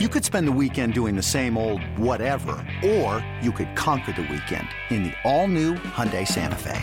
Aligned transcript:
You 0.00 0.08
could 0.08 0.24
spend 0.24 0.48
the 0.48 0.58
weekend 0.60 0.92
doing 0.92 1.14
the 1.14 1.22
same 1.22 1.56
old 1.56 1.80
whatever, 1.96 2.56
or 2.84 3.24
you 3.40 3.52
could 3.52 3.76
conquer 3.76 4.10
the 4.10 4.22
weekend 4.22 4.66
in 4.90 5.04
the 5.04 5.12
all-new 5.22 5.74
Hyundai 5.74 6.26
Santa 6.26 6.56
Fe. 6.56 6.82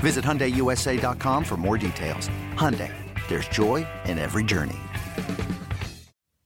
Visit 0.00 0.22
HyundaiUSA.com 0.22 1.42
for 1.42 1.56
more 1.56 1.78
details. 1.78 2.28
Hyundai, 2.52 2.92
there's 3.28 3.48
joy 3.48 3.86
in 4.04 4.18
every 4.18 4.44
journey. 4.44 4.76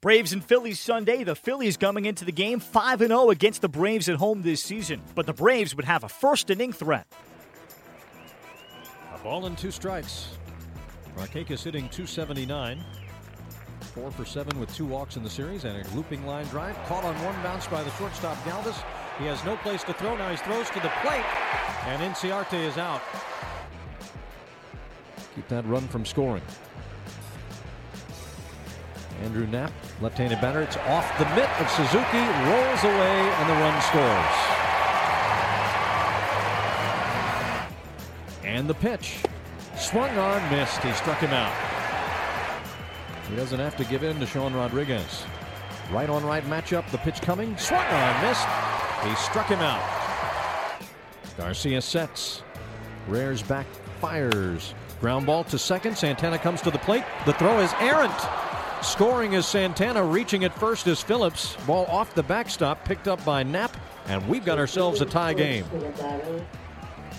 Braves 0.01 0.33
and 0.33 0.45
Phillies 0.45 0.78
Sunday. 0.78 1.24
The 1.24 1.35
Phillies 1.35 1.76
coming 1.76 2.04
into 2.04 2.24
the 2.24 2.30
game 2.30 2.60
5 2.60 3.01
0 3.01 3.30
against 3.30 3.60
the 3.60 3.69
Braves 3.69 4.08
at 4.08 4.19
home 4.19 4.42
this 4.42 4.62
season, 4.62 5.03
but 5.17 5.26
the 5.26 5.32
Braves 5.32 5.74
would 5.74 5.85
have 5.85 6.04
a 6.04 6.08
first 6.08 6.48
inning 6.51 6.72
threat. 6.72 7.08
A 9.12 9.19
ball 9.19 9.46
and 9.46 9.58
two 9.58 9.72
strikes. 9.72 10.28
Markakis 11.17 11.64
hitting 11.64 11.88
279. 11.88 12.85
Four 13.95 14.13
for 14.13 14.25
seven 14.25 14.61
with 14.61 14.72
two 14.72 14.87
walks 14.87 15.17
in 15.17 15.25
the 15.25 15.31
series 15.31 15.65
and 15.65 15.85
a 15.85 15.97
looping 15.97 16.25
line 16.25 16.47
drive. 16.47 16.77
Caught 16.87 17.05
on 17.05 17.14
one 17.24 17.34
bounce 17.42 17.66
by 17.66 17.83
the 17.83 17.91
shortstop 17.92 18.37
Galvis. 18.45 18.80
He 19.19 19.27
has 19.27 19.45
no 19.45 19.56
place 19.56 19.83
to 19.83 19.92
throw. 19.92 20.16
Now 20.16 20.30
he 20.30 20.37
throws 20.37 20.70
to 20.70 20.78
the 20.80 20.92
plate, 21.02 21.24
and 21.87 22.00
Inciarte 22.00 22.55
is 22.55 22.78
out. 22.78 23.02
Keep 25.34 25.48
that 25.48 25.66
run 25.66 25.88
from 25.88 26.06
scoring. 26.06 26.42
Andrew 29.23 29.47
Knapp, 29.48 29.73
left-handed 30.00 30.41
batter. 30.41 30.62
It's 30.62 30.77
off 30.77 31.19
the 31.19 31.25
mitt 31.34 31.50
of 31.61 31.69
Suzuki, 31.70 32.22
rolls 32.48 32.84
away, 32.84 33.20
and 33.20 33.50
the 33.50 33.55
run 33.55 33.83
scores. 33.83 34.36
And 38.45 38.69
the 38.69 38.75
pitch. 38.75 39.19
Swung 39.77 40.16
on, 40.16 40.50
missed. 40.50 40.80
He 40.83 40.92
struck 40.92 41.19
him 41.19 41.30
out. 41.30 41.70
He 43.30 43.37
doesn't 43.37 43.61
have 43.61 43.77
to 43.77 43.84
give 43.84 44.02
in 44.02 44.19
to 44.19 44.27
Sean 44.27 44.52
Rodriguez. 44.52 45.25
Right 45.93 46.11
on 46.11 46.25
right 46.25 46.45
matchup. 46.45 46.91
The 46.91 46.98
pitch 46.98 47.20
coming. 47.23 47.56
Swung 47.56 47.84
on, 47.84 48.23
missed. 48.27 48.47
He 49.05 49.14
struck 49.14 49.47
him 49.47 49.61
out. 49.61 49.83
Garcia 51.39 51.81
sets. 51.81 52.42
Rares 53.06 53.42
back, 53.42 53.67
fires. 54.00 54.75
Ground 55.00 55.27
ball 55.27 55.45
to 55.45 55.59
second. 55.59 55.97
Santana 55.97 56.39
comes 56.39 56.61
to 56.62 56.70
the 56.70 56.78
plate. 56.78 57.05
The 57.25 57.33
throw 57.34 57.61
is 57.61 57.72
errant. 57.81 58.12
Scoring 58.83 59.34
is 59.34 59.47
Santana. 59.47 60.03
Reaching 60.03 60.44
at 60.44 60.53
first 60.59 60.87
is 60.87 61.00
Phillips. 61.00 61.56
Ball 61.67 61.87
off 61.87 62.15
the 62.15 62.22
backstop, 62.22 62.84
picked 62.84 63.09
up 63.09 63.25
by 63.25 63.42
Knapp, 63.42 63.77
and 64.06 64.27
we've 64.28 64.44
got 64.44 64.59
ourselves 64.59 65.00
a 65.03 65.06
tie 65.06 65.34
game. 65.34 65.65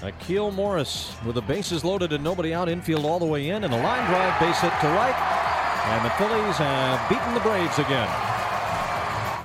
Akil 0.04 0.52
Morris 0.52 1.16
with 1.26 1.36
the 1.36 1.42
bases 1.42 1.86
loaded 1.86 2.12
and 2.14 2.24
nobody 2.24 2.54
out, 2.54 2.68
infield 2.68 3.06
all 3.06 3.20
the 3.20 3.26
way 3.26 3.50
in, 3.50 3.64
and 3.64 3.74
a 3.74 3.78
line 3.78 4.10
drive, 4.10 4.40
base 4.40 4.60
hit 4.60 4.74
to 4.82 4.88
right. 4.88 5.41
And 5.92 6.06
the 6.06 6.10
Phillies 6.12 6.56
have 6.56 7.10
beaten 7.10 7.34
the 7.34 7.42
Braves 7.42 7.78
again. 7.78 8.10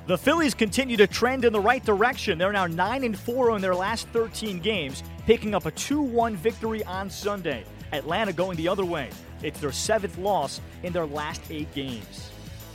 The 0.07 0.17
Phillies 0.17 0.55
continue 0.55 0.97
to 0.97 1.09
trend 1.09 1.45
in 1.45 1.53
the 1.53 1.59
right 1.61 1.85
direction. 1.85 2.39
They're 2.39 2.53
now 2.53 2.69
9 2.69 3.03
and 3.03 3.19
4 3.19 3.57
in 3.57 3.61
their 3.61 3.75
last 3.75 4.07
13 4.11 4.61
games, 4.61 5.03
picking 5.27 5.57
up 5.57 5.67
a 5.67 5.73
2 5.73 6.01
1 6.01 6.37
victory 6.37 6.85
on 6.85 7.11
Sunday. 7.11 7.65
Atlanta 7.93 8.33
going 8.33 8.57
the 8.57 8.69
other 8.69 8.85
way. 8.85 9.11
It's 9.43 9.59
their 9.59 9.73
seventh 9.73 10.19
loss 10.19 10.61
in 10.85 10.93
their 10.93 11.05
last 11.05 11.43
eight 11.51 11.75
games. 11.75 12.31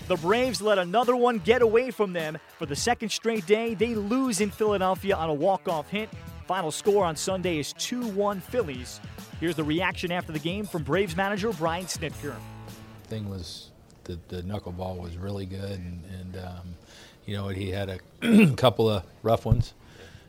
The 0.09 0.17
Braves 0.17 0.61
let 0.61 0.77
another 0.77 1.15
one 1.15 1.39
get 1.39 1.61
away 1.61 1.91
from 1.91 2.11
them 2.11 2.37
for 2.59 2.65
the 2.65 2.75
second 2.75 3.07
straight 3.07 3.45
day. 3.45 3.73
They 3.73 3.95
lose 3.95 4.41
in 4.41 4.51
Philadelphia 4.51 5.15
on 5.15 5.29
a 5.29 5.33
walk-off 5.33 5.89
hit. 5.89 6.09
Final 6.45 6.71
score 6.71 7.05
on 7.05 7.15
Sunday 7.15 7.57
is 7.59 7.73
2-1 7.75 8.41
Phillies. 8.41 8.99
Here's 9.39 9.55
the 9.55 9.63
reaction 9.63 10.11
after 10.11 10.33
the 10.33 10.39
game 10.39 10.65
from 10.65 10.83
Braves 10.83 11.15
manager 11.15 11.53
Brian 11.53 11.85
Snitker. 11.85 12.35
Thing 13.11 13.29
was 13.29 13.71
the, 14.05 14.17
the 14.29 14.41
knuckleball 14.41 14.97
was 14.97 15.17
really 15.17 15.45
good, 15.45 15.79
and, 15.79 16.01
and 16.17 16.37
um, 16.37 16.75
you 17.25 17.35
know 17.35 17.49
he 17.49 17.69
had 17.69 17.99
a 18.21 18.53
couple 18.55 18.89
of 18.89 19.03
rough 19.21 19.45
ones, 19.45 19.73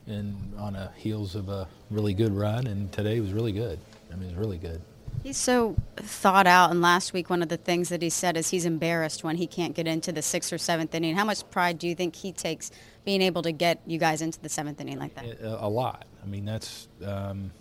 and 0.08 0.52
on 0.58 0.72
the 0.72 0.90
heels 0.96 1.36
of 1.36 1.48
a 1.48 1.68
really 1.90 2.12
good 2.12 2.32
run, 2.34 2.66
and 2.66 2.90
today 2.90 3.20
was 3.20 3.32
really 3.32 3.52
good. 3.52 3.78
I 4.12 4.16
mean, 4.16 4.30
it 4.30 4.36
was 4.36 4.36
really 4.36 4.58
good. 4.58 4.80
He's 5.22 5.36
so 5.36 5.76
thought 5.96 6.48
out, 6.48 6.72
and 6.72 6.80
last 6.80 7.12
week 7.12 7.30
one 7.30 7.40
of 7.40 7.48
the 7.48 7.56
things 7.56 7.88
that 7.90 8.02
he 8.02 8.10
said 8.10 8.36
is 8.36 8.48
he's 8.48 8.64
embarrassed 8.64 9.22
when 9.22 9.36
he 9.36 9.46
can't 9.46 9.76
get 9.76 9.86
into 9.86 10.10
the 10.10 10.22
sixth 10.22 10.52
or 10.52 10.58
seventh 10.58 10.92
inning. 10.92 11.14
How 11.14 11.24
much 11.24 11.48
pride 11.52 11.78
do 11.78 11.86
you 11.86 11.94
think 11.94 12.16
he 12.16 12.32
takes 12.32 12.72
being 13.04 13.22
able 13.22 13.42
to 13.42 13.52
get 13.52 13.80
you 13.86 13.98
guys 14.00 14.22
into 14.22 14.40
the 14.40 14.48
seventh 14.48 14.80
inning 14.80 14.98
like 14.98 15.14
that? 15.14 15.40
A, 15.40 15.66
a 15.66 15.68
lot. 15.68 16.04
I 16.20 16.26
mean, 16.26 16.44
that's 16.44 16.88
um, 17.06 17.52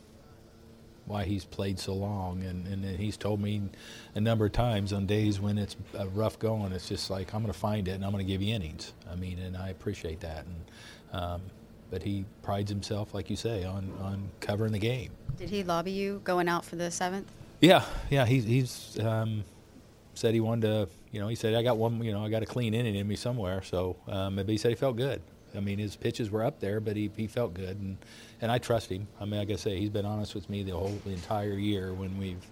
why 1.05 1.23
he's 1.23 1.45
played 1.45 1.79
so 1.79 1.93
long, 1.93 2.43
and, 2.43 2.67
and 2.67 2.85
he's 2.97 3.17
told 3.17 3.41
me 3.41 3.63
a 4.15 4.21
number 4.21 4.45
of 4.45 4.51
times 4.51 4.93
on 4.93 5.05
days 5.05 5.39
when 5.39 5.57
it's 5.57 5.75
rough 6.13 6.39
going, 6.39 6.71
it's 6.71 6.87
just 6.87 7.09
like 7.09 7.33
I'm 7.33 7.41
going 7.41 7.53
to 7.53 7.59
find 7.59 7.87
it 7.87 7.91
and 7.91 8.05
I'm 8.05 8.11
going 8.11 8.25
to 8.25 8.31
give 8.31 8.41
you 8.41 8.53
innings. 8.53 8.93
I 9.11 9.15
mean, 9.15 9.39
and 9.39 9.57
I 9.57 9.69
appreciate 9.69 10.19
that. 10.21 10.45
And 10.45 11.21
um, 11.21 11.41
but 11.89 12.03
he 12.03 12.25
prides 12.41 12.71
himself, 12.71 13.13
like 13.13 13.29
you 13.29 13.35
say, 13.35 13.63
on 13.65 13.91
on 13.99 14.29
covering 14.39 14.71
the 14.71 14.79
game. 14.79 15.11
Did 15.37 15.49
he 15.49 15.63
lobby 15.63 15.91
you 15.91 16.21
going 16.23 16.47
out 16.47 16.63
for 16.63 16.75
the 16.77 16.89
seventh? 16.89 17.29
Yeah, 17.59 17.83
yeah. 18.09 18.25
He, 18.25 18.39
he's 18.39 18.97
um, 18.99 19.43
said 20.13 20.33
he 20.33 20.39
wanted 20.39 20.67
to. 20.67 20.89
You 21.11 21.19
know, 21.19 21.27
he 21.27 21.35
said 21.35 21.53
I 21.53 21.63
got 21.63 21.77
one. 21.77 22.01
You 22.03 22.13
know, 22.13 22.23
I 22.23 22.29
got 22.29 22.41
a 22.41 22.45
clean 22.45 22.73
inning 22.73 22.95
in 22.95 23.07
me 23.07 23.15
somewhere. 23.15 23.61
So, 23.63 23.97
um, 24.07 24.37
but 24.37 24.47
he 24.47 24.57
said 24.57 24.69
he 24.69 24.75
felt 24.75 24.95
good. 24.95 25.21
I 25.55 25.59
mean, 25.59 25.79
his 25.79 25.95
pitches 25.95 26.29
were 26.29 26.43
up 26.43 26.59
there, 26.59 26.79
but 26.79 26.95
he, 26.95 27.11
he 27.15 27.27
felt 27.27 27.53
good, 27.53 27.79
and 27.79 27.97
and 28.41 28.51
I 28.51 28.57
trust 28.57 28.89
him. 28.89 29.07
I 29.19 29.25
mean, 29.25 29.39
like 29.39 29.51
I 29.51 29.55
say, 29.55 29.77
he's 29.77 29.89
been 29.89 30.05
honest 30.05 30.35
with 30.35 30.49
me 30.49 30.63
the 30.63 30.71
whole 30.71 30.99
the 31.05 31.11
entire 31.11 31.53
year 31.53 31.93
when 31.93 32.17
we've 32.17 32.45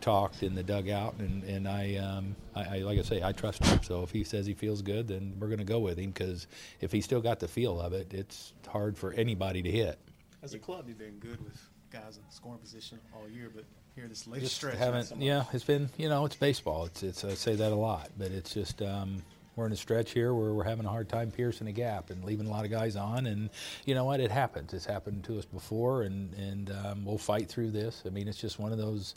talked 0.00 0.42
in 0.42 0.54
the 0.54 0.62
dugout, 0.62 1.14
and 1.18 1.42
and 1.44 1.68
I, 1.68 1.96
um, 1.96 2.36
I, 2.54 2.76
I, 2.76 2.78
like 2.78 2.98
I 2.98 3.02
say, 3.02 3.22
I 3.22 3.32
trust 3.32 3.64
him. 3.64 3.80
So 3.82 4.02
if 4.02 4.10
he 4.10 4.24
says 4.24 4.46
he 4.46 4.54
feels 4.54 4.82
good, 4.82 5.08
then 5.08 5.34
we're 5.38 5.48
going 5.48 5.58
to 5.58 5.64
go 5.64 5.78
with 5.78 5.98
him 5.98 6.10
because 6.10 6.46
if 6.80 6.92
he 6.92 7.00
still 7.00 7.20
got 7.20 7.40
the 7.40 7.48
feel 7.48 7.80
of 7.80 7.92
it, 7.92 8.12
it's 8.12 8.52
hard 8.66 8.96
for 8.96 9.12
anybody 9.12 9.62
to 9.62 9.70
hit. 9.70 9.98
As 10.42 10.54
a 10.54 10.58
club, 10.58 10.84
you've 10.88 10.98
been 10.98 11.18
good 11.18 11.42
with 11.44 11.60
guys 11.90 12.16
in 12.16 12.22
the 12.28 12.34
scoring 12.34 12.58
position 12.58 12.98
all 13.14 13.28
year, 13.28 13.50
but 13.54 13.64
here 13.94 14.08
this 14.08 14.26
latest 14.26 14.52
just 14.52 14.56
stretch. 14.56 14.76
Haven't, 14.76 15.20
yeah, 15.20 15.44
it's 15.52 15.64
been 15.64 15.88
you 15.96 16.08
know 16.08 16.24
it's 16.24 16.36
baseball. 16.36 16.86
It's 16.86 17.02
it's 17.02 17.24
I 17.24 17.34
say 17.34 17.54
that 17.56 17.72
a 17.72 17.76
lot, 17.76 18.10
but 18.16 18.30
it's 18.30 18.54
just 18.54 18.80
um, 18.82 19.22
we're 19.58 19.66
in 19.66 19.72
a 19.72 19.76
stretch 19.76 20.12
here 20.12 20.32
where 20.32 20.52
we're 20.52 20.64
having 20.64 20.86
a 20.86 20.88
hard 20.88 21.08
time 21.08 21.30
piercing 21.30 21.66
a 21.66 21.72
gap 21.72 22.10
and 22.10 22.24
leaving 22.24 22.46
a 22.46 22.50
lot 22.50 22.64
of 22.64 22.70
guys 22.70 22.96
on. 22.96 23.26
And 23.26 23.50
you 23.84 23.94
know 23.94 24.04
what? 24.04 24.20
It 24.20 24.30
happens. 24.30 24.72
It's 24.72 24.86
happened 24.86 25.24
to 25.24 25.38
us 25.38 25.44
before, 25.44 26.02
and 26.02 26.32
and 26.34 26.70
um, 26.70 27.04
we'll 27.04 27.18
fight 27.18 27.48
through 27.48 27.72
this. 27.72 28.04
I 28.06 28.10
mean, 28.10 28.28
it's 28.28 28.40
just 28.40 28.58
one 28.58 28.72
of 28.72 28.78
those. 28.78 29.14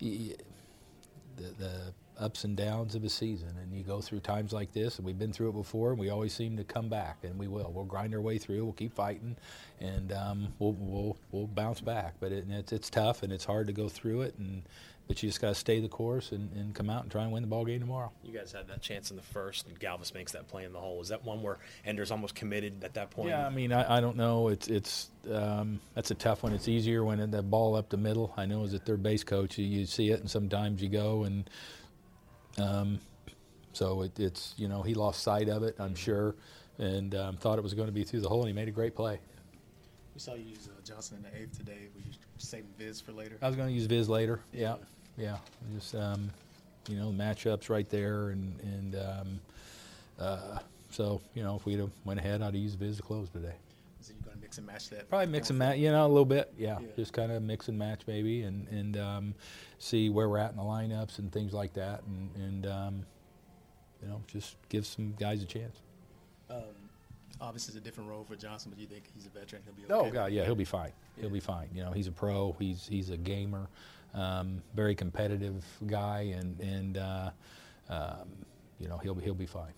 The, 0.00 0.36
the 1.36 1.92
ups 2.18 2.42
and 2.42 2.56
downs 2.56 2.96
of 2.96 3.04
a 3.04 3.08
season, 3.08 3.50
and 3.62 3.72
you 3.72 3.84
go 3.84 4.00
through 4.00 4.20
times 4.20 4.52
like 4.52 4.72
this, 4.72 4.96
and 4.98 5.06
we've 5.06 5.18
been 5.18 5.32
through 5.32 5.50
it 5.50 5.54
before, 5.54 5.90
and 5.90 5.98
we 5.98 6.10
always 6.10 6.32
seem 6.32 6.56
to 6.56 6.64
come 6.64 6.88
back, 6.88 7.18
and 7.22 7.38
we 7.38 7.46
will. 7.46 7.70
We'll 7.72 7.84
grind 7.84 8.14
our 8.14 8.20
way 8.20 8.38
through. 8.38 8.64
We'll 8.64 8.72
keep 8.72 8.92
fighting, 8.92 9.36
and 9.80 10.12
um, 10.12 10.48
we'll, 10.58 10.72
we'll 10.72 11.16
we'll 11.30 11.46
bounce 11.46 11.80
back. 11.80 12.14
But 12.18 12.32
it, 12.32 12.46
it's 12.50 12.72
it's 12.72 12.90
tough, 12.90 13.22
and 13.22 13.32
it's 13.32 13.44
hard 13.44 13.68
to 13.68 13.72
go 13.72 13.88
through 13.88 14.22
it, 14.22 14.34
and 14.38 14.62
but 15.08 15.22
you 15.22 15.28
just 15.28 15.40
got 15.40 15.48
to 15.48 15.54
stay 15.54 15.80
the 15.80 15.88
course 15.88 16.32
and, 16.32 16.52
and 16.52 16.74
come 16.74 16.90
out 16.90 17.02
and 17.02 17.10
try 17.10 17.24
and 17.24 17.32
win 17.32 17.42
the 17.42 17.48
ball 17.48 17.64
game 17.64 17.80
tomorrow. 17.80 18.12
You 18.22 18.32
guys 18.32 18.52
had 18.52 18.68
that 18.68 18.82
chance 18.82 19.10
in 19.10 19.16
the 19.16 19.22
first, 19.22 19.66
and 19.66 19.80
Galvis 19.80 20.14
makes 20.14 20.32
that 20.32 20.46
play 20.46 20.64
in 20.64 20.72
the 20.72 20.78
hole. 20.78 21.00
Is 21.00 21.08
that 21.08 21.24
one 21.24 21.42
where 21.42 21.58
Ender's 21.84 22.10
almost 22.10 22.34
committed 22.34 22.84
at 22.84 22.94
that 22.94 23.10
point? 23.10 23.30
Yeah, 23.30 23.46
I 23.46 23.50
mean, 23.50 23.72
I, 23.72 23.96
I 23.96 24.00
don't 24.00 24.16
know. 24.16 24.48
It's 24.48 24.68
it's 24.68 25.08
um, 25.32 25.80
that's 25.94 26.10
a 26.10 26.14
tough 26.14 26.42
one. 26.42 26.52
It's 26.52 26.68
easier 26.68 27.02
when 27.02 27.30
the 27.30 27.42
ball 27.42 27.74
up 27.74 27.88
the 27.88 27.96
middle. 27.96 28.32
I 28.36 28.46
know 28.46 28.62
as 28.64 28.74
a 28.74 28.78
third 28.78 29.02
base 29.02 29.24
coach, 29.24 29.58
you, 29.58 29.64
you 29.64 29.86
see 29.86 30.10
it, 30.10 30.20
and 30.20 30.30
sometimes 30.30 30.82
you 30.82 30.88
go 30.88 31.24
and 31.24 31.48
um, 32.58 33.00
so 33.72 34.02
it, 34.02 34.18
it's 34.18 34.54
you 34.56 34.68
know 34.68 34.82
he 34.82 34.94
lost 34.94 35.22
sight 35.22 35.48
of 35.48 35.62
it, 35.62 35.76
I'm 35.78 35.94
sure, 35.94 36.34
and 36.78 37.14
um, 37.14 37.36
thought 37.36 37.58
it 37.58 37.62
was 37.62 37.74
going 37.74 37.88
to 37.88 37.92
be 37.92 38.04
through 38.04 38.20
the 38.20 38.28
hole, 38.28 38.40
and 38.40 38.48
he 38.48 38.54
made 38.54 38.68
a 38.68 38.72
great 38.72 38.94
play. 38.94 39.20
We 40.14 40.20
saw 40.20 40.34
you 40.34 40.46
use 40.46 40.68
uh, 40.68 40.80
Johnson 40.84 41.18
in 41.18 41.30
the 41.30 41.42
eighth 41.42 41.56
today. 41.56 41.88
Were 41.94 42.00
you 42.00 42.12
saving 42.38 42.70
Viz 42.76 43.00
for 43.00 43.12
later? 43.12 43.38
I 43.40 43.46
was 43.46 43.54
going 43.54 43.68
to 43.68 43.74
use 43.74 43.86
Viz 43.86 44.08
later. 44.08 44.40
Yeah, 44.52 44.60
yeah. 44.60 44.76
Yeah. 45.18 45.36
Just 45.74 45.94
um, 45.94 46.30
you 46.88 46.96
know 46.96 47.10
matchups 47.10 47.68
right 47.68 47.88
there, 47.88 48.30
and 48.30 48.58
and 48.60 48.94
um, 48.96 49.40
uh, 50.18 50.58
so 50.90 51.20
you 51.34 51.42
know 51.42 51.56
if 51.56 51.66
we'd 51.66 51.78
have 51.78 51.90
went 52.04 52.20
ahead, 52.20 52.42
I'd 52.42 52.46
have 52.46 52.54
used 52.54 52.78
Viz 52.78 52.96
to 52.96 53.02
close 53.02 53.28
today. 53.28 53.54
So 54.00 54.14
you're 54.14 54.24
going 54.24 54.36
to 54.36 54.40
mix 54.40 54.58
and 54.58 54.66
match 54.66 54.88
that? 54.90 55.08
Probably 55.08 55.26
mix 55.26 55.50
and 55.50 55.58
match. 55.58 55.78
You 55.78 55.90
know, 55.90 56.06
a 56.06 56.08
little 56.08 56.24
bit. 56.24 56.52
Yeah, 56.56 56.78
yeah. 56.80 56.86
just 56.96 57.12
kind 57.12 57.32
of 57.32 57.42
mix 57.42 57.68
and 57.68 57.78
match 57.78 58.02
maybe, 58.06 58.42
and 58.42 58.66
and 58.68 58.96
um, 58.96 59.34
see 59.78 60.08
where 60.08 60.28
we're 60.28 60.38
at 60.38 60.50
in 60.52 60.56
the 60.56 60.62
lineups 60.62 61.18
and 61.18 61.30
things 61.32 61.52
like 61.52 61.74
that, 61.74 62.02
and, 62.06 62.36
and 62.36 62.66
um, 62.66 63.06
you 64.02 64.08
know, 64.08 64.22
just 64.26 64.56
give 64.68 64.86
some 64.86 65.14
guys 65.18 65.42
a 65.42 65.46
chance. 65.46 65.78
Um, 66.48 66.62
obviously, 67.40 67.72
it's 67.72 67.80
a 67.80 67.84
different 67.84 68.08
role 68.08 68.24
for 68.24 68.36
Johnson, 68.36 68.70
but 68.70 68.80
you 68.80 68.86
think 68.86 69.04
he's 69.14 69.26
a 69.26 69.30
veteran? 69.30 69.62
He'll 69.64 69.74
be 69.74 69.92
okay. 69.92 70.08
Oh 70.08 70.10
God, 70.10 70.32
yeah, 70.32 70.44
he'll 70.44 70.54
be 70.54 70.64
fine. 70.64 70.92
Yeah. 71.16 71.22
He'll 71.22 71.32
be 71.32 71.40
fine. 71.40 71.68
You 71.74 71.82
know, 71.84 71.92
he's 71.92 72.06
a 72.06 72.12
pro. 72.12 72.56
He's 72.58 72.86
he's 72.88 73.10
a 73.10 73.16
gamer, 73.16 73.68
um, 74.14 74.62
very 74.74 74.94
competitive 74.94 75.64
guy, 75.86 76.34
and 76.36 76.58
and 76.60 76.98
uh, 76.98 77.30
um, 77.88 78.28
you 78.78 78.88
know 78.88 78.98
he'll 78.98 79.14
be 79.14 79.24
he'll 79.24 79.34
be 79.34 79.46
fine. 79.46 79.72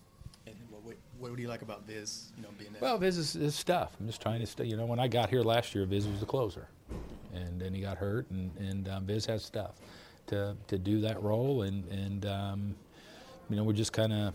And 0.47 0.55
what, 0.69 0.95
what, 1.19 1.35
do 1.35 1.41
you 1.41 1.47
like 1.47 1.61
about 1.61 1.85
Viz? 1.85 2.31
You 2.35 2.43
know, 2.43 2.49
being 2.57 2.75
well, 2.79 2.97
Viz 2.97 3.17
is, 3.17 3.35
is 3.35 3.55
stuff. 3.55 3.95
I'm 3.99 4.07
just 4.07 4.21
trying 4.21 4.39
to 4.39 4.47
stay. 4.47 4.65
You 4.65 4.77
know, 4.77 4.85
when 4.85 4.99
I 4.99 5.07
got 5.07 5.29
here 5.29 5.41
last 5.41 5.75
year, 5.75 5.85
Viz 5.85 6.07
was 6.07 6.19
the 6.19 6.25
closer 6.25 6.67
and 7.33 7.59
then 7.59 7.73
he 7.73 7.81
got 7.81 7.97
hurt, 7.97 8.29
and 8.29 8.51
and 8.57 8.87
um, 8.89 9.05
Viz 9.05 9.25
has 9.25 9.43
stuff 9.43 9.75
to 10.27 10.55
to 10.67 10.77
do 10.77 11.01
that 11.01 11.21
role, 11.21 11.63
and 11.63 11.85
and 11.89 12.25
um, 12.25 12.75
you 13.49 13.55
know 13.55 13.63
we're 13.63 13.73
just 13.73 13.93
kind 13.93 14.13
of 14.13 14.33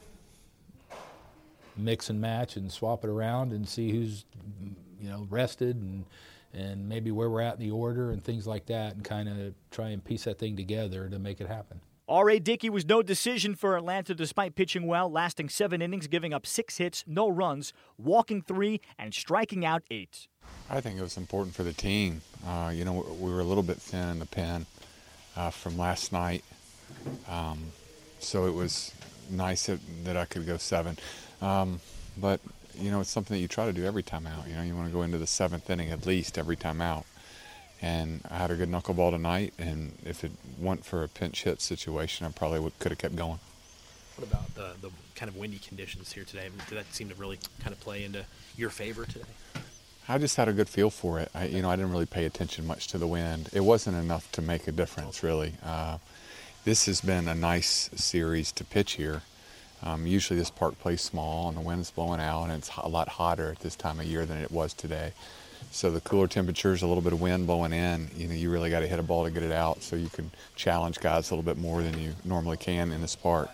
mix 1.77 2.09
and 2.09 2.21
match 2.21 2.57
and 2.57 2.73
swap 2.73 3.05
it 3.05 3.11
around 3.11 3.53
and 3.53 3.69
see 3.69 3.91
who's 3.91 4.25
you 5.01 5.09
know 5.09 5.27
rested 5.31 5.77
and 5.77 6.05
and 6.53 6.89
maybe 6.89 7.11
where 7.11 7.29
we're 7.29 7.41
at 7.41 7.55
in 7.55 7.61
the 7.61 7.71
order 7.71 8.11
and 8.11 8.23
things 8.23 8.47
like 8.47 8.67
that, 8.67 8.95
and 8.95 9.05
kind 9.05 9.29
of 9.29 9.55
try 9.71 9.89
and 9.89 10.05
piece 10.05 10.25
that 10.25 10.39
thing 10.39 10.57
together 10.57 11.09
to 11.09 11.19
make 11.19 11.41
it 11.41 11.49
happen. 11.49 11.81
R.A. 12.09 12.39
Dickey 12.39 12.71
was 12.71 12.87
no 12.87 13.03
decision 13.03 13.57
for 13.57 13.77
Atlanta 13.77 14.15
despite 14.15 14.55
pitching 14.55 14.87
well, 14.87 15.11
lasting 15.11 15.49
seven 15.49 15.83
innings, 15.83 16.07
giving 16.07 16.33
up 16.33 16.47
six 16.47 16.79
hits, 16.79 17.03
no 17.05 17.29
runs, 17.29 17.73
walking 17.99 18.43
three, 18.43 18.81
and 18.97 19.13
striking 19.13 19.65
out 19.65 19.83
eight. 19.91 20.29
I 20.71 20.81
think 20.81 20.99
it 20.99 21.03
was 21.03 21.17
important 21.17 21.57
for 21.57 21.65
the 21.65 21.73
team. 21.73 22.23
Uh, 22.47 22.71
you 22.73 22.85
know, 22.85 23.05
we 23.21 23.33
were 23.33 23.41
a 23.41 23.45
little 23.45 23.65
bit 23.65 23.79
thin 23.79 24.09
in 24.09 24.19
the 24.21 24.27
pen 24.27 24.67
uh, 25.37 25.51
from 25.51 25.77
last 25.77 26.13
night, 26.13 26.45
um, 27.29 27.59
so 28.21 28.47
it 28.47 28.55
was 28.55 28.93
nice 29.29 29.67
that, 29.67 29.81
that, 30.05 30.17
I 30.17 30.27
could 30.27 30.47
go 30.47 30.59
seven. 30.59 30.97
Um, 31.43 31.81
but 32.17 32.41
you 32.79 32.91
know, 32.91 33.01
it's 33.01 33.11
something 33.11 33.37
that 33.37 33.41
you 33.41 33.49
try 33.49 33.67
to 33.67 33.73
do 33.73 33.85
every 33.85 34.03
time 34.03 34.27
out. 34.27 34.49
You 34.49 34.55
know, 34.55 34.63
you 34.63 34.75
want 34.75 34.89
to 34.89 34.93
go 34.93 35.03
into 35.03 35.19
the 35.19 35.27
seventh 35.27 35.69
inning 35.71 35.91
at 35.91 36.07
least 36.07 36.39
every 36.39 36.57
time 36.57 36.81
out 36.81 37.07
and 37.83 38.21
I 38.31 38.39
had 38.39 38.51
a 38.51 38.55
good 38.55 38.71
knuckleball 38.71 39.11
tonight. 39.11 39.55
And 39.59 39.93
if 40.05 40.25
it 40.25 40.33
weren't 40.59 40.85
for 40.85 41.03
a 41.03 41.09
pinch 41.09 41.45
hit 41.45 41.61
situation, 41.61 42.27
I 42.27 42.31
probably 42.31 42.61
would, 42.61 42.79
could 42.79 42.93
have 42.93 42.99
kept 42.99 43.17
going. 43.17 43.39
What 44.17 44.29
about 44.29 44.55
the, 44.55 44.71
the 44.81 44.91
kind 45.15 45.29
of 45.29 45.37
windy 45.37 45.59
conditions 45.59 46.13
here 46.13 46.25
today? 46.25 46.49
Did 46.69 46.79
that 46.79 46.93
seem 46.95 47.09
to 47.11 47.15
really 47.17 47.39
kind 47.61 47.73
of 47.73 47.81
play 47.81 48.05
into 48.05 48.25
your 48.57 48.71
favor 48.71 49.05
today? 49.05 49.27
I 50.09 50.19
just 50.19 50.37
had 50.37 50.49
a 50.49 50.53
good 50.53 50.69
feel 50.69 50.89
for 50.89 51.19
it. 51.19 51.31
I, 51.35 51.47
you 51.47 51.61
know, 51.61 51.69
I 51.69 51.77
didn't 51.77 51.91
really 51.91 52.07
pay 52.07 52.25
attention 52.25 52.67
much 52.67 52.89
to 52.89 52.99
the 52.99 53.07
wind. 53.07 53.51
It 53.53 53.61
wasn't 53.61 53.97
enough 53.97 54.31
to 54.33 54.43
make 54.43 54.69
a 54.69 54.73
difference, 54.73 55.23
really. 55.23 55.55
Uh, 55.63 55.99
this 56.65 56.87
has 56.87 57.01
been 57.01 57.29
a 57.29 57.35
nice 57.35 57.91
series 57.95 58.53
to 58.53 58.65
pitch 58.65 58.93
here. 58.93 59.23
Um, 59.87 60.05
usually, 60.05 60.37
this 60.37 60.51
park 60.51 60.77
plays 60.81 61.01
small 61.01 61.49
and 61.49 61.57
the 61.57 61.61
wind's 61.61 61.93
blowing 61.93 62.21
out, 62.21 62.45
and 62.45 62.53
it's 62.53 62.71
a 62.77 62.89
lot 62.89 63.09
hotter 63.09 63.53
at 63.53 63.61
this 63.61 63.77
time 63.77 64.01
of 64.01 64.07
year 64.07 64.27
than 64.27 64.39
it 64.39 64.51
was 64.51 64.75
today. 64.75 65.13
So 65.71 65.93
the 65.93 66.01
cooler 66.01 66.27
temperatures, 66.27 66.83
a 66.83 66.89
little 66.89 67.03
bit 67.03 67.13
of 67.13 67.21
wind 67.21 67.47
blowing 67.47 67.73
in, 67.73 68.09
you 68.17 68.27
know, 68.27 68.35
you 68.35 68.51
really 68.51 68.69
got 68.69 68.81
to 68.81 68.89
hit 68.89 68.99
a 68.99 69.03
ball 69.03 69.25
to 69.25 69.31
get 69.31 69.45
it 69.45 69.53
out 69.53 69.83
so 69.83 69.95
you 69.95 70.09
can 70.09 70.31
challenge 70.57 70.99
guys 70.99 71.31
a 71.31 71.35
little 71.35 71.45
bit 71.45 71.61
more 71.61 71.83
than 71.83 71.97
you 72.01 72.15
normally 72.25 72.57
can 72.57 72.91
in 72.91 73.01
this 73.01 73.15
park. 73.15 73.51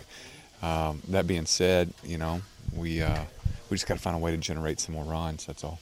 Um, 0.62 1.02
that 1.08 1.26
being 1.26 1.44
said, 1.44 1.92
you 2.02 2.16
know, 2.16 2.40
we 2.74 3.02
uh, 3.02 3.24
we 3.68 3.76
just 3.76 3.86
got 3.86 3.96
to 3.96 4.00
find 4.00 4.16
a 4.16 4.18
way 4.18 4.30
to 4.30 4.38
generate 4.38 4.80
some 4.80 4.94
more 4.94 5.04
runs. 5.04 5.44
That's 5.44 5.64
all. 5.64 5.80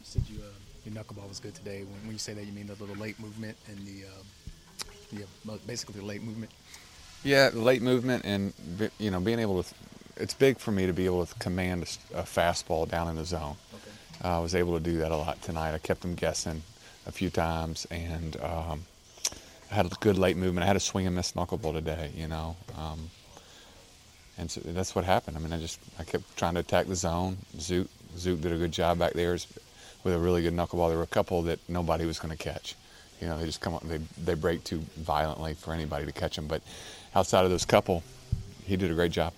You 0.00 0.04
said 0.04 0.22
you, 0.28 0.40
uh, 0.40 0.48
your 0.84 0.94
knuckleball 0.94 1.26
was 1.26 1.40
good 1.40 1.54
today. 1.54 1.84
When, 1.84 2.02
when, 2.02 2.12
you 2.12 2.18
say 2.18 2.34
that, 2.34 2.44
you 2.44 2.52
mean 2.52 2.66
the 2.66 2.74
little 2.74 2.96
late 2.96 3.18
movement 3.18 3.56
and 3.68 3.78
the, 3.86 4.04
uh, 4.06 5.22
yeah, 5.46 5.56
basically 5.66 6.00
the 6.00 6.06
late 6.06 6.22
movement. 6.22 6.50
Yeah, 7.22 7.50
late 7.52 7.82
movement 7.82 8.24
and 8.24 8.52
you 8.98 9.10
know 9.10 9.20
being 9.20 9.40
able 9.40 9.62
to. 9.62 9.74
It's 10.16 10.34
big 10.34 10.58
for 10.58 10.70
me 10.70 10.86
to 10.86 10.92
be 10.92 11.06
able 11.06 11.24
to 11.24 11.34
command 11.34 11.82
a, 12.14 12.22
fastball 12.22 12.88
down 12.88 13.08
in 13.08 13.16
the 13.16 13.24
zone. 13.24 13.56
I 14.22 14.38
was 14.38 14.54
able 14.54 14.74
to 14.74 14.80
do 14.80 14.98
that 14.98 15.12
a 15.12 15.16
lot 15.16 15.40
tonight. 15.42 15.72
I 15.74 15.78
kept 15.78 16.02
them 16.02 16.14
guessing 16.14 16.62
a 17.06 17.12
few 17.12 17.30
times, 17.30 17.86
and 17.90 18.36
um, 18.42 18.84
I 19.70 19.74
had 19.74 19.86
a 19.86 19.90
good 20.00 20.18
late 20.18 20.36
movement. 20.36 20.64
I 20.64 20.66
had 20.66 20.76
a 20.76 20.80
swing 20.80 21.06
and 21.06 21.16
miss 21.16 21.32
knuckleball 21.32 21.72
today, 21.72 22.10
you 22.14 22.28
know. 22.28 22.56
Um, 22.78 23.10
and 24.36 24.50
so 24.50 24.60
that's 24.64 24.94
what 24.94 25.04
happened. 25.04 25.36
I 25.36 25.40
mean, 25.40 25.52
I 25.52 25.58
just 25.58 25.78
I 25.98 26.04
kept 26.04 26.36
trying 26.36 26.54
to 26.54 26.60
attack 26.60 26.86
the 26.86 26.96
zone. 26.96 27.36
Zoot 27.56 27.88
Zoot 28.16 28.40
did 28.40 28.52
a 28.52 28.58
good 28.58 28.72
job 28.72 28.98
back 28.98 29.12
there 29.12 29.32
with 29.32 30.14
a 30.14 30.18
really 30.18 30.42
good 30.42 30.54
knuckleball. 30.54 30.88
There 30.88 30.98
were 30.98 31.04
a 31.04 31.06
couple 31.18 31.42
that 31.42 31.58
nobody 31.68 32.06
was 32.06 32.18
going 32.18 32.34
to 32.36 32.42
catch. 32.42 32.74
You 33.20 33.28
know, 33.28 33.38
they 33.38 33.44
just 33.44 33.60
come 33.60 33.74
up 33.74 33.82
they 33.86 33.98
they 34.22 34.34
break 34.34 34.64
too 34.64 34.78
violently 34.96 35.52
for 35.54 35.74
anybody 35.74 36.06
to 36.06 36.12
catch 36.12 36.36
them. 36.36 36.46
But 36.46 36.62
outside 37.14 37.44
of 37.44 37.50
those 37.50 37.64
couple, 37.64 38.02
he 38.64 38.76
did 38.76 38.90
a 38.90 38.94
great 38.94 39.12
job. 39.12 39.32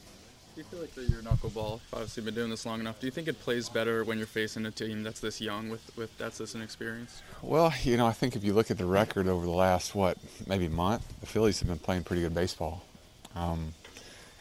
Do 0.55 0.61
you 0.61 0.65
feel 0.65 0.81
like 0.81 0.95
the, 0.95 1.03
your 1.03 1.23
knuckleball, 1.23 1.81
obviously 1.93 2.23
been 2.23 2.35
doing 2.35 2.51
this 2.51 2.67
long 2.67 2.81
enough, 2.81 3.01
do 3.01 3.07
you 3.07 3.11
think 3.11 3.27
it 3.27 3.41
plays 3.41 3.71
better 3.71 4.05
when 4.05 4.19
you're 4.19 4.27
facing 4.27 4.67
a 4.67 4.71
team 4.71 5.03
that's 5.03 5.21
this 5.21 5.41
young 5.41 5.71
with, 5.71 5.97
with 5.97 6.17
that's 6.19 6.39
this 6.39 6.55
inexperienced? 6.55 7.23
Well, 7.41 7.73
you 7.83 7.97
know, 7.97 8.07
I 8.07 8.13
think 8.13 8.37
if 8.37 8.45
you 8.45 8.53
look 8.53 8.71
at 8.71 8.77
the 8.77 8.85
record 8.85 9.29
over 9.29 9.47
the 9.47 9.53
last, 9.53 9.95
what, 9.95 10.19
maybe 10.47 10.69
month, 10.69 11.03
the 11.21 11.27
Phillies 11.27 11.61
have 11.61 11.69
been 11.69 11.79
playing 11.79 12.05
pretty 12.05 12.23
good 12.23 12.35
baseball. 12.35 12.85
Um, 13.35 13.73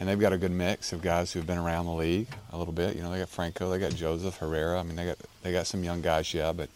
and 0.01 0.09
they've 0.09 0.19
got 0.19 0.33
a 0.33 0.37
good 0.37 0.51
mix 0.51 0.93
of 0.93 1.01
guys 1.03 1.31
who've 1.31 1.45
been 1.45 1.59
around 1.59 1.85
the 1.85 1.93
league 1.93 2.27
a 2.51 2.57
little 2.57 2.73
bit. 2.73 2.95
You 2.95 3.03
know, 3.03 3.11
they 3.11 3.19
got 3.19 3.29
Franco, 3.29 3.69
they 3.69 3.77
got 3.77 3.93
Joseph 3.93 4.35
Herrera. 4.37 4.79
I 4.79 4.83
mean, 4.83 4.95
they 4.95 5.05
got 5.05 5.19
they 5.43 5.51
got 5.51 5.67
some 5.67 5.83
young 5.83 6.01
guys, 6.01 6.33
yeah. 6.33 6.51
But 6.51 6.69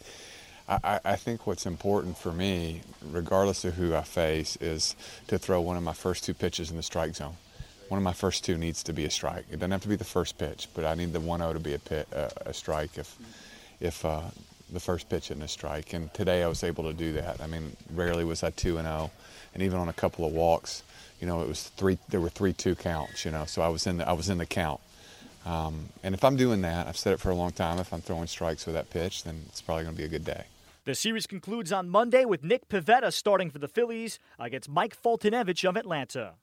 I, 0.68 1.00
I 1.04 1.16
think 1.16 1.46
what's 1.46 1.64
important 1.64 2.18
for 2.18 2.32
me, 2.32 2.82
regardless 3.10 3.64
of 3.64 3.74
who 3.74 3.94
I 3.94 4.02
face, 4.02 4.56
is 4.60 4.96
to 5.28 5.38
throw 5.38 5.60
one 5.60 5.76
of 5.76 5.82
my 5.82 5.92
first 5.92 6.24
two 6.24 6.34
pitches 6.34 6.70
in 6.70 6.76
the 6.76 6.82
strike 6.82 7.14
zone 7.14 7.36
one 7.88 7.98
of 7.98 8.04
my 8.04 8.12
first 8.12 8.44
two 8.44 8.58
needs 8.58 8.82
to 8.84 8.92
be 8.92 9.04
a 9.04 9.10
strike. 9.10 9.44
It 9.50 9.56
doesn't 9.56 9.70
have 9.70 9.82
to 9.82 9.88
be 9.88 9.96
the 9.96 10.04
first 10.04 10.38
pitch, 10.38 10.68
but 10.74 10.84
I 10.84 10.94
need 10.94 11.12
the 11.12 11.20
1-0 11.20 11.52
to 11.52 11.60
be 11.60 11.74
a, 11.74 11.78
pit, 11.78 12.08
uh, 12.14 12.28
a 12.44 12.52
strike 12.52 12.98
if 12.98 13.16
if 13.78 14.04
uh, 14.06 14.22
the 14.72 14.80
first 14.80 15.08
pitch 15.10 15.30
isn't 15.30 15.42
a 15.42 15.48
strike. 15.48 15.92
And 15.92 16.12
today 16.14 16.42
I 16.42 16.48
was 16.48 16.64
able 16.64 16.84
to 16.84 16.94
do 16.94 17.12
that. 17.12 17.42
I 17.42 17.46
mean, 17.46 17.76
rarely 17.92 18.24
was 18.24 18.42
I 18.42 18.50
2 18.50 18.78
and 18.78 18.86
0, 18.86 19.10
and 19.52 19.62
even 19.62 19.78
on 19.78 19.88
a 19.88 19.92
couple 19.92 20.24
of 20.24 20.32
walks, 20.32 20.82
you 21.20 21.26
know, 21.26 21.42
it 21.42 21.48
was 21.48 21.64
three. 21.76 21.98
There 22.08 22.20
were 22.20 22.30
three 22.30 22.52
two 22.52 22.74
counts. 22.74 23.24
You 23.24 23.30
know, 23.30 23.44
so 23.44 23.62
I 23.62 23.68
was 23.68 23.86
in 23.86 23.98
the 23.98 24.08
I 24.08 24.12
was 24.12 24.28
in 24.28 24.38
the 24.38 24.46
count. 24.46 24.80
Um, 25.44 25.90
and 26.02 26.14
if 26.14 26.24
I'm 26.24 26.36
doing 26.36 26.62
that, 26.62 26.88
I've 26.88 26.96
said 26.96 27.12
it 27.12 27.20
for 27.20 27.30
a 27.30 27.34
long 27.34 27.52
time. 27.52 27.78
If 27.78 27.92
I'm 27.92 28.00
throwing 28.00 28.26
strikes 28.26 28.66
with 28.66 28.74
that 28.74 28.90
pitch, 28.90 29.22
then 29.22 29.42
it's 29.48 29.60
probably 29.60 29.84
going 29.84 29.94
to 29.94 29.98
be 29.98 30.04
a 30.04 30.08
good 30.08 30.24
day. 30.24 30.44
The 30.86 30.94
series 30.94 31.26
concludes 31.26 31.72
on 31.72 31.88
Monday 31.88 32.24
with 32.24 32.44
Nick 32.44 32.68
Pivetta 32.68 33.12
starting 33.12 33.50
for 33.50 33.58
the 33.58 33.66
Phillies 33.66 34.20
against 34.38 34.68
Mike 34.68 34.96
Foltynewicz 34.96 35.68
of 35.68 35.76
Atlanta. 35.76 36.34